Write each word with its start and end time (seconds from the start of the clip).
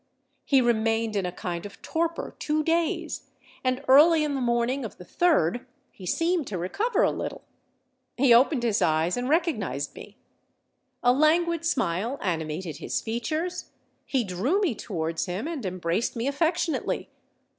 He 0.45 0.61
remained 0.61 1.15
in 1.15 1.27
a 1.27 1.31
kind 1.31 1.63
of 1.63 1.79
torpor 1.83 2.35
two 2.39 2.63
days; 2.63 3.29
and 3.63 3.85
early 3.87 4.23
in 4.23 4.33
the 4.33 4.41
morning 4.41 4.83
of 4.83 4.97
the 4.97 5.05
third 5.05 5.67
he 5.91 6.07
seemed 6.07 6.47
to 6.47 6.57
recover 6.57 7.03
a 7.03 7.11
little. 7.11 7.43
He 8.17 8.33
opened 8.33 8.63
his 8.63 8.81
eyes 8.81 9.15
and 9.15 9.29
recognised 9.29 9.93
me. 9.93 10.17
A 11.03 11.13
languid 11.13 11.63
smile 11.65 12.17
animated 12.19 12.77
his 12.77 12.99
features: 12.99 13.69
he 14.07 14.23
drew 14.23 14.59
me 14.59 14.73
towards 14.73 15.27
him, 15.27 15.47
and 15.47 15.63
embraced 15.67 16.15
me 16.15 16.25
affectionately. 16.27 17.11